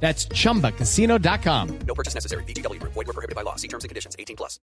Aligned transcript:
That's 0.00 0.28
chumbacasino.com. 0.28 1.78
No 1.86 1.94
purchase 1.94 2.14
necessary. 2.14 2.44
BGW. 2.44 2.80
Void 2.82 2.94
were 2.94 3.12
prohibited 3.12 3.34
by 3.34 3.42
law. 3.42 3.56
See 3.56 3.68
terms 3.68 3.82
and 3.82 3.88
conditions. 3.88 4.14
18 4.18 4.36
plus. 4.36 4.60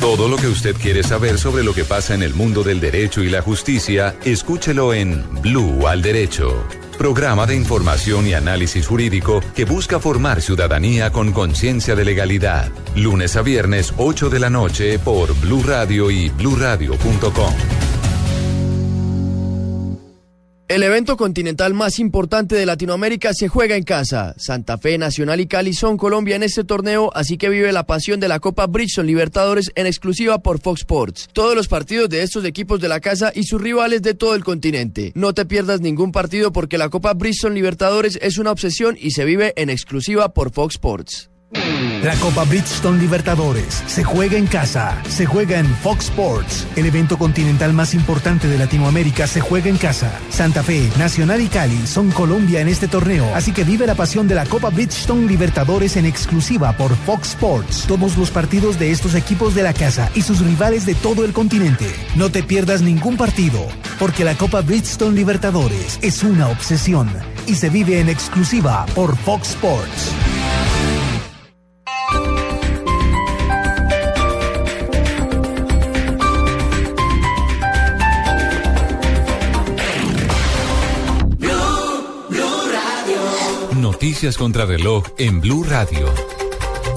Todo 0.00 0.28
lo 0.28 0.38
que 0.38 0.46
usted 0.46 0.74
quiere 0.76 1.02
saber 1.02 1.38
sobre 1.38 1.62
lo 1.62 1.74
que 1.74 1.84
pasa 1.84 2.14
en 2.14 2.22
el 2.22 2.32
mundo 2.32 2.62
del 2.62 2.80
derecho 2.80 3.22
y 3.22 3.28
la 3.28 3.42
justicia, 3.42 4.16
escúchelo 4.24 4.94
en 4.94 5.22
Blue 5.42 5.86
al 5.86 6.00
Derecho. 6.00 6.64
Programa 6.96 7.44
de 7.44 7.54
información 7.54 8.26
y 8.26 8.32
análisis 8.32 8.86
jurídico 8.86 9.42
que 9.54 9.66
busca 9.66 10.00
formar 10.00 10.40
ciudadanía 10.40 11.12
con 11.12 11.32
conciencia 11.32 11.94
de 11.96 12.06
legalidad. 12.06 12.70
Lunes 12.96 13.36
a 13.36 13.42
viernes, 13.42 13.92
8 13.98 14.30
de 14.30 14.40
la 14.40 14.48
noche 14.48 14.98
por 14.98 15.38
Blue 15.38 15.62
Radio 15.62 16.10
y 16.10 16.30
bluradio.com. 16.30 17.89
El 20.70 20.84
evento 20.84 21.16
continental 21.16 21.74
más 21.74 21.98
importante 21.98 22.54
de 22.54 22.64
Latinoamérica 22.64 23.34
se 23.34 23.48
juega 23.48 23.74
en 23.74 23.82
casa. 23.82 24.36
Santa 24.38 24.78
Fe, 24.78 24.98
Nacional 24.98 25.40
y 25.40 25.48
Cali 25.48 25.72
son 25.72 25.96
Colombia 25.96 26.36
en 26.36 26.44
este 26.44 26.62
torneo, 26.62 27.10
así 27.12 27.38
que 27.38 27.48
vive 27.48 27.72
la 27.72 27.86
pasión 27.86 28.20
de 28.20 28.28
la 28.28 28.38
Copa 28.38 28.68
Bridgestone 28.68 29.08
Libertadores 29.08 29.72
en 29.74 29.88
exclusiva 29.88 30.38
por 30.38 30.60
Fox 30.60 30.82
Sports. 30.82 31.28
Todos 31.32 31.56
los 31.56 31.66
partidos 31.66 32.08
de 32.08 32.22
estos 32.22 32.44
equipos 32.44 32.80
de 32.80 32.86
la 32.86 33.00
casa 33.00 33.32
y 33.34 33.42
sus 33.42 33.60
rivales 33.60 34.02
de 34.02 34.14
todo 34.14 34.36
el 34.36 34.44
continente. 34.44 35.10
No 35.16 35.34
te 35.34 35.44
pierdas 35.44 35.80
ningún 35.80 36.12
partido 36.12 36.52
porque 36.52 36.78
la 36.78 36.88
Copa 36.88 37.14
Bridgestone 37.14 37.56
Libertadores 37.56 38.16
es 38.22 38.38
una 38.38 38.52
obsesión 38.52 38.96
y 38.96 39.10
se 39.10 39.24
vive 39.24 39.52
en 39.56 39.70
exclusiva 39.70 40.32
por 40.32 40.52
Fox 40.52 40.76
Sports. 40.76 41.29
La 41.52 42.14
Copa 42.16 42.44
Bridgestone 42.44 43.00
Libertadores 43.00 43.82
se 43.86 44.04
juega 44.04 44.38
en 44.38 44.46
casa, 44.46 45.02
se 45.08 45.26
juega 45.26 45.58
en 45.58 45.66
Fox 45.66 46.04
Sports. 46.04 46.66
El 46.76 46.86
evento 46.86 47.18
continental 47.18 47.72
más 47.72 47.92
importante 47.92 48.46
de 48.46 48.56
Latinoamérica 48.56 49.26
se 49.26 49.40
juega 49.40 49.68
en 49.68 49.76
casa. 49.76 50.12
Santa 50.30 50.62
Fe, 50.62 50.88
Nacional 50.96 51.40
y 51.40 51.48
Cali 51.48 51.86
son 51.86 52.10
Colombia 52.12 52.60
en 52.60 52.68
este 52.68 52.86
torneo, 52.86 53.26
así 53.34 53.52
que 53.52 53.64
vive 53.64 53.86
la 53.86 53.96
pasión 53.96 54.28
de 54.28 54.36
la 54.36 54.46
Copa 54.46 54.70
Bridgestone 54.70 55.26
Libertadores 55.26 55.96
en 55.96 56.06
exclusiva 56.06 56.72
por 56.76 56.94
Fox 56.94 57.30
Sports. 57.30 57.84
Todos 57.88 58.16
los 58.16 58.30
partidos 58.30 58.78
de 58.78 58.92
estos 58.92 59.14
equipos 59.16 59.54
de 59.54 59.64
la 59.64 59.74
casa 59.74 60.08
y 60.14 60.22
sus 60.22 60.40
rivales 60.40 60.86
de 60.86 60.94
todo 60.94 61.24
el 61.24 61.32
continente. 61.32 61.92
No 62.14 62.30
te 62.30 62.44
pierdas 62.44 62.80
ningún 62.80 63.16
partido, 63.16 63.66
porque 63.98 64.24
la 64.24 64.36
Copa 64.36 64.60
Bridgestone 64.60 65.16
Libertadores 65.16 65.98
es 66.00 66.22
una 66.22 66.48
obsesión 66.48 67.10
y 67.46 67.56
se 67.56 67.70
vive 67.70 67.98
en 67.98 68.08
exclusiva 68.08 68.86
por 68.94 69.16
Fox 69.16 69.50
Sports. 69.50 70.12
Noticias 84.00 84.38
contra 84.38 84.64
reloj 84.64 85.04
en 85.18 85.42
Blue 85.42 85.62
Radio. 85.62 86.06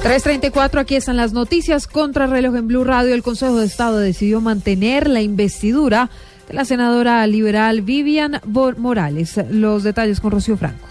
334, 0.04 0.80
aquí 0.80 0.96
están 0.96 1.18
las 1.18 1.34
noticias 1.34 1.86
contra 1.86 2.28
reloj 2.28 2.56
en 2.56 2.70
Blue 2.70 2.86
Radio. 2.86 3.14
El 3.14 3.23
Consejo 3.23 3.58
de 3.58 3.66
Estado 3.66 3.98
decidió 4.00 4.40
mantener 4.40 5.10
la 5.10 5.22
investidura 5.22 6.10
de 6.48 6.54
la 6.54 6.64
senadora 6.64 7.28
liberal 7.28 7.82
Vivian 7.82 8.40
Morales. 8.45 9.38
Los 9.50 9.83
detalles 9.83 10.22
con 10.22 10.32
Rocío 10.32 10.55
Franco. 10.55 10.88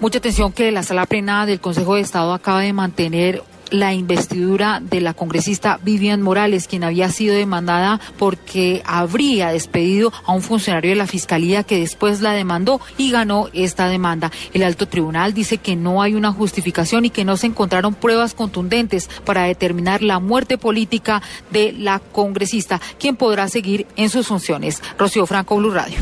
Mucha 0.00 0.16
atención 0.16 0.50
que 0.50 0.72
la 0.72 0.82
sala 0.82 1.04
plena 1.04 1.44
del 1.44 1.60
Consejo 1.60 1.96
de 1.96 2.00
Estado 2.00 2.32
acaba 2.32 2.62
de 2.62 2.72
mantener 2.72 3.42
la 3.70 3.94
investidura 3.94 4.80
de 4.80 5.00
la 5.00 5.14
congresista 5.14 5.78
Vivian 5.82 6.22
Morales, 6.22 6.66
quien 6.66 6.84
había 6.84 7.10
sido 7.10 7.34
demandada 7.34 8.00
porque 8.18 8.82
habría 8.84 9.50
despedido 9.50 10.12
a 10.24 10.32
un 10.32 10.42
funcionario 10.42 10.90
de 10.90 10.96
la 10.96 11.06
Fiscalía 11.06 11.62
que 11.62 11.80
después 11.80 12.20
la 12.20 12.32
demandó 12.32 12.80
y 12.96 13.10
ganó 13.10 13.48
esta 13.52 13.88
demanda. 13.88 14.30
El 14.52 14.62
alto 14.62 14.86
tribunal 14.86 15.34
dice 15.34 15.58
que 15.58 15.76
no 15.76 16.02
hay 16.02 16.14
una 16.14 16.32
justificación 16.32 17.04
y 17.04 17.10
que 17.10 17.24
no 17.24 17.36
se 17.36 17.46
encontraron 17.46 17.94
pruebas 17.94 18.34
contundentes 18.34 19.08
para 19.24 19.44
determinar 19.44 20.02
la 20.02 20.18
muerte 20.18 20.58
política 20.58 21.22
de 21.50 21.72
la 21.72 21.98
congresista, 21.98 22.80
quien 22.98 23.16
podrá 23.16 23.48
seguir 23.48 23.86
en 23.96 24.10
sus 24.10 24.26
funciones. 24.26 24.82
Rocío 24.98 25.26
Franco, 25.26 25.56
Blue 25.56 25.70
Radio. 25.70 25.98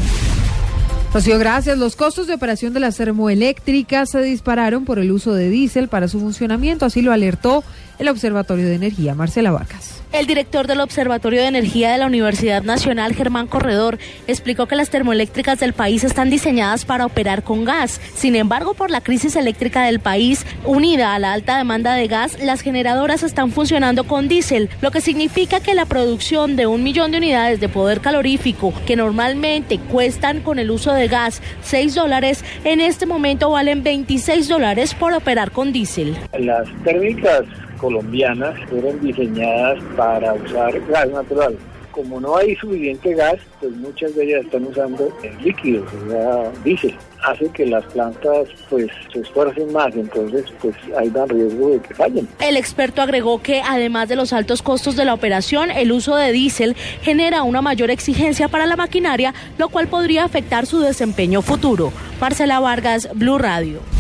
Rocío, 1.13 1.39
gracias. 1.39 1.79
Los 1.79 1.97
costos 1.97 2.27
de 2.27 2.35
operación 2.35 2.75
de 2.75 2.81
las 2.81 2.97
termoeléctricas 2.97 4.11
se 4.11 4.23
dispararon 4.23 4.85
por 4.85 4.99
el 4.99 5.11
uso 5.11 5.33
de 5.33 5.49
diésel 5.49 5.89
para 5.89 6.07
su 6.07 6.21
funcionamiento, 6.21 6.85
así 6.85 7.01
lo 7.01 7.13
alertó 7.13 7.65
el 7.99 8.09
Observatorio 8.09 8.67
de 8.67 8.75
Energía. 8.75 9.15
Marcela 9.15 9.51
Vargas. 9.51 9.88
El 10.11 10.27
director 10.27 10.67
del 10.67 10.81
Observatorio 10.81 11.43
de 11.43 11.49
Energía 11.49 11.93
de 11.93 11.99
la 11.99 12.07
Universidad 12.07 12.63
Nacional, 12.63 13.15
Germán 13.15 13.47
Corredor, 13.47 13.99
explicó 14.27 14.67
que 14.67 14.75
las 14.75 14.89
termoeléctricas 14.89 15.61
del 15.61 15.75
país 15.75 16.03
están 16.03 16.31
diseñadas 16.31 16.87
para 16.87 17.05
operar 17.05 17.43
con 17.43 17.67
gas. 17.67 18.01
Sin 18.15 18.35
embargo, 18.35 18.73
por 18.73 18.91
la 18.91 19.03
crisis 19.03 19.37
eléctrica 19.37 19.83
del 19.83 20.01
país, 20.01 20.47
unida 20.65 21.15
a 21.15 21.19
la 21.19 21.35
alta 21.35 21.59
demanda 21.59 21.93
de 21.93 22.09
gas, 22.09 22.43
las 22.43 22.63
generadoras 22.63 23.23
están 23.23 23.51
funcionando 23.53 24.05
con 24.05 24.29
diésel, 24.29 24.71
lo 24.81 24.91
que 24.91 25.03
significa 25.03 25.61
que 25.61 25.75
la 25.75 25.85
producción 25.85 26.57
de 26.57 26.67
un 26.67 26.83
millón 26.83 27.11
de 27.11 27.19
unidades 27.19 27.61
de 27.61 27.69
poder 27.69 28.01
calorífico, 28.01 28.73
que 28.87 28.97
normalmente 28.97 29.79
cuestan 29.79 30.41
con 30.41 30.59
el 30.59 30.71
uso 30.71 30.95
de 30.95 31.09
gas 31.09 31.43
6 31.65 31.95
dólares, 31.95 32.47
en 32.65 32.81
este 32.81 33.05
momento 33.05 33.51
valen 33.51 33.83
26 33.83 34.49
dólares 34.49 34.95
por 34.95 35.13
operar 35.13 35.51
con 35.51 35.71
diésel. 35.71 36.17
Las 36.39 36.67
térmicas 36.83 37.45
colombianas 37.79 38.59
fueron 38.69 39.01
diseñadas 39.01 39.83
para 39.97 40.35
usar 40.35 40.79
gas 40.87 41.09
natural. 41.11 41.57
Como 41.91 42.21
no 42.21 42.37
hay 42.37 42.55
suficiente 42.57 43.13
gas, 43.15 43.39
pues 43.61 43.73
muchas 43.73 44.15
de 44.15 44.25
ellas 44.25 44.45
están 44.45 44.65
usando 44.67 45.13
líquidos, 45.43 45.89
o 45.93 46.11
sea, 46.11 46.53
diésel. 46.63 46.95
Hace 47.25 47.49
que 47.49 47.67
las 47.67 47.85
plantas 47.87 48.49
pues 48.71 48.87
se 49.13 49.21
esfuercen 49.21 49.73
más, 49.73 49.93
entonces 49.97 50.45
pues 50.61 50.77
hay 50.97 51.11
más 51.11 51.29
riesgo 51.29 51.71
de 51.71 51.81
que 51.81 51.95
fallen. 51.95 52.29
El 52.41 52.57
experto 52.57 53.03
agregó 53.03 53.43
que 53.43 53.63
además 53.67 54.09
de 54.09 54.15
los 54.15 54.33
altos 54.33 54.63
costos 54.63 54.95
de 54.95 55.05
la 55.05 55.15
operación, 55.15 55.73
el 55.73 55.91
uso 55.91 56.15
de 56.15 56.31
diésel 56.31 56.77
genera 57.03 57.43
una 57.43 57.63
mayor 57.63 57.91
exigencia 57.91 58.47
para 58.47 58.67
la 58.67 58.77
maquinaria, 58.77 59.35
lo 59.57 59.69
cual 59.69 59.89
podría 59.89 60.25
afectar 60.25 60.67
su 60.67 60.79
desempeño 60.79 61.43
futuro. 61.43 61.93
Marcela 62.21 62.61
Vargas, 62.61 63.09
Blue 63.15 63.39
Radio. 63.39 63.98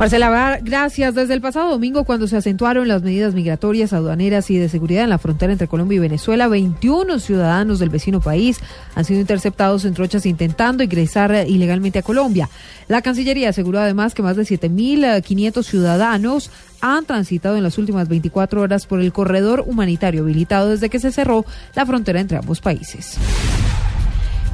Marcela, 0.00 0.58
gracias. 0.62 1.14
Desde 1.14 1.34
el 1.34 1.42
pasado 1.42 1.68
domingo, 1.68 2.04
cuando 2.04 2.26
se 2.26 2.34
acentuaron 2.34 2.88
las 2.88 3.02
medidas 3.02 3.34
migratorias, 3.34 3.92
aduaneras 3.92 4.50
y 4.50 4.56
de 4.56 4.70
seguridad 4.70 5.04
en 5.04 5.10
la 5.10 5.18
frontera 5.18 5.52
entre 5.52 5.68
Colombia 5.68 5.96
y 5.96 5.98
Venezuela, 5.98 6.48
21 6.48 7.18
ciudadanos 7.18 7.80
del 7.80 7.90
vecino 7.90 8.18
país 8.18 8.60
han 8.94 9.04
sido 9.04 9.20
interceptados 9.20 9.84
en 9.84 9.92
trochas 9.92 10.24
intentando 10.24 10.82
ingresar 10.82 11.46
ilegalmente 11.46 11.98
a 11.98 12.02
Colombia. 12.02 12.48
La 12.88 13.02
Cancillería 13.02 13.50
aseguró 13.50 13.78
además 13.78 14.14
que 14.14 14.22
más 14.22 14.36
de 14.36 14.44
7.500 14.44 15.62
ciudadanos 15.64 16.50
han 16.80 17.04
transitado 17.04 17.58
en 17.58 17.62
las 17.62 17.76
últimas 17.76 18.08
24 18.08 18.62
horas 18.62 18.86
por 18.86 19.00
el 19.00 19.12
corredor 19.12 19.64
humanitario 19.66 20.22
habilitado 20.22 20.70
desde 20.70 20.88
que 20.88 20.98
se 20.98 21.12
cerró 21.12 21.44
la 21.74 21.84
frontera 21.84 22.20
entre 22.20 22.38
ambos 22.38 22.62
países. 22.62 23.18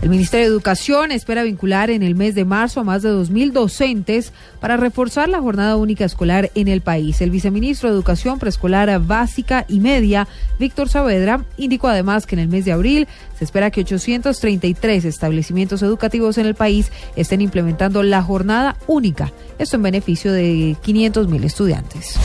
El 0.03 0.11
Ministerio 0.11 0.47
de 0.47 0.53
Educación 0.53 1.11
espera 1.11 1.43
vincular 1.43 1.91
en 1.91 2.03
el 2.03 2.15
mes 2.15 2.35
de 2.35 2.45
marzo 2.45 2.81
a 2.81 2.85
más 2.85 3.03
de 3.03 3.11
2.000 3.11 3.53
docentes 3.53 4.33
para 4.61 4.77
reforzar 4.77 5.29
la 5.29 5.41
jornada 5.41 5.77
única 5.77 6.05
escolar 6.05 6.51
en 6.55 6.69
el 6.69 6.83
país. 6.83 7.21
El 7.21 7.31
viceministro 7.31 7.89
de 7.89 7.95
Educación 7.95 8.39
Preescolar 8.39 9.01
Básica 9.01 9.65
y 9.69 9.81
Media, 9.81 10.29
Víctor 10.61 10.91
Saavedra, 10.91 11.45
indicó 11.57 11.89
además 11.89 12.27
que 12.27 12.35
en 12.35 12.41
el 12.41 12.49
mes 12.49 12.67
de 12.67 12.73
abril 12.73 13.09
se 13.39 13.45
espera 13.45 13.71
que 13.71 13.81
833 13.81 15.05
establecimientos 15.07 15.83
educativos 15.83 16.39
en 16.39 16.47
el 16.47 16.55
país 16.55 16.93
estén 17.17 17.41
implementando 17.41 18.03
la 18.03 18.23
jornada 18.23 18.77
única. 18.87 19.33
Esto 19.59 19.77
en 19.77 19.83
beneficio 19.83 20.33
de 20.33 20.77
500.000 20.85 21.45
estudiantes. 21.45 22.19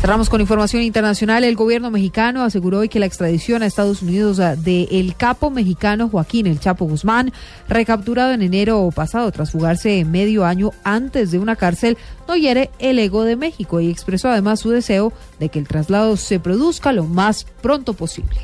Cerramos 0.00 0.30
con 0.30 0.40
información 0.40 0.82
internacional. 0.82 1.44
El 1.44 1.56
gobierno 1.56 1.90
mexicano 1.90 2.42
aseguró 2.42 2.78
hoy 2.78 2.88
que 2.88 2.98
la 2.98 3.04
extradición 3.04 3.62
a 3.62 3.66
Estados 3.66 4.00
Unidos 4.00 4.38
de 4.38 4.88
el 4.90 5.14
capo 5.14 5.50
mexicano 5.50 6.08
Joaquín 6.08 6.46
El 6.46 6.58
Chapo 6.58 6.86
Guzmán, 6.86 7.34
recapturado 7.68 8.32
en 8.32 8.40
enero 8.40 8.88
pasado 8.94 9.30
tras 9.30 9.50
fugarse 9.50 10.06
medio 10.06 10.46
año 10.46 10.70
antes 10.84 11.30
de 11.30 11.38
una 11.38 11.54
cárcel, 11.54 11.98
no 12.26 12.34
hiere 12.34 12.70
el 12.78 12.98
ego 12.98 13.24
de 13.24 13.36
México 13.36 13.78
y 13.78 13.90
expresó 13.90 14.30
además 14.30 14.60
su 14.60 14.70
deseo 14.70 15.12
de 15.38 15.50
que 15.50 15.58
el 15.58 15.68
traslado 15.68 16.16
se 16.16 16.40
produzca 16.40 16.92
lo 16.94 17.04
más 17.04 17.44
pronto 17.60 17.92
posible. 17.92 18.40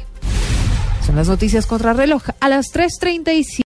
Son 1.07 1.17
las 1.17 1.29
noticias 1.29 1.65
contra 1.65 1.95
reloj 1.95 2.23
a 2.39 2.49
las 2.51 2.67
3.37. 2.67 3.63